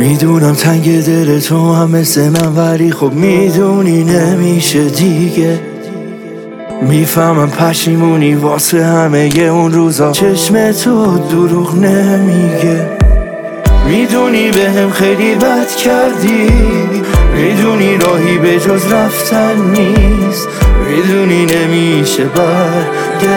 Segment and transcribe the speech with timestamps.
[0.00, 5.60] می‌دونم تنگ دل تو هم مثل من ولی خب می‌دونی نمیشه دیگه.
[6.82, 10.12] می‌فهمم پشیمونی واسه همه اون روزا.
[10.12, 12.86] چشم تو دروغ نمیگه.
[13.88, 16.48] می‌دونی به هم خیلی بد کردی.
[17.36, 20.48] می‌دونی راهی به جز رفتن نیست.
[20.88, 23.30] می‌دونی نمیشه برگردی.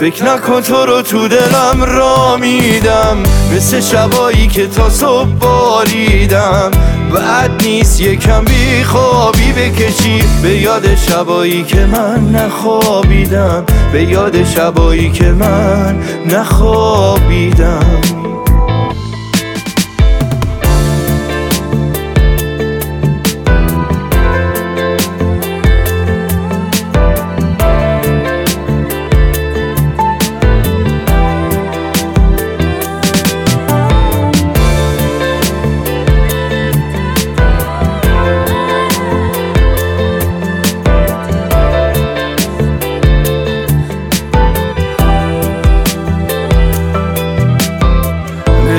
[0.00, 3.16] فکر نکن تو رو تو دلم را میدم.
[3.56, 6.70] مثل شبایی که تا صبح باریدم.
[7.14, 10.22] بعد نیست یکم بی خوابی بکشی.
[10.42, 13.64] به یاد شبایی که من نخوابیدم.
[13.92, 17.99] به یاد شبایی که من نخوابیدم.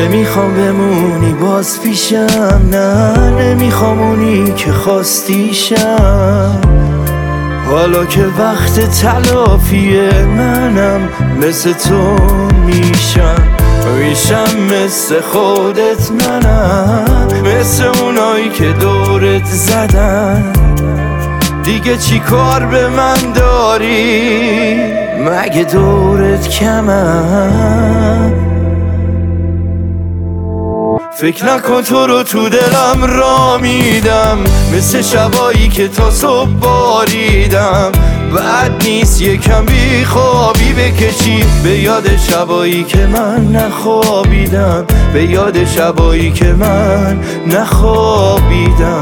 [0.01, 6.59] نمی‌خوام بمونی باز پیشم نه نمی‌خوام اونی که خواستیشم
[7.69, 11.09] حالا که وقت تلافیه منم
[11.41, 12.15] مثل تو
[12.65, 13.47] میشم.
[13.97, 20.53] میشم مثل خودت منم مثل اونایی که دورت زدن.
[21.63, 24.75] دیگه چی کار به من داری؟
[25.25, 28.10] مگه دورت کمم؟
[31.21, 34.37] فکر نکن تو رو تو دلم را میدم.
[34.73, 37.91] مثل شبایی که تا صبح باریدم.
[38.35, 41.43] بعد نیست یکم بی خوابی بکشی.
[41.63, 44.85] به یاد شبایی که من نخوابیدم.
[45.13, 49.01] به یاد شبایی که من نخوابیدم.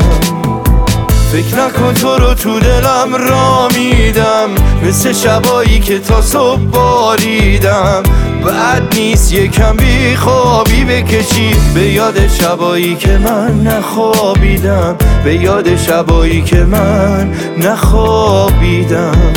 [1.31, 4.49] فکر نکن تو رو تو دلم را میدم.
[4.89, 8.03] مثل شبایی که تا صبح باریدم.
[8.45, 11.51] بعد نیست یکم بی خوابی بکشی.
[11.73, 14.95] به یاد شبایی که من نخوابیدم.
[15.23, 19.33] به یاد شبایی که من نخوابیدم.